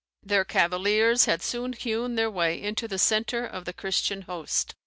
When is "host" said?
4.23-4.73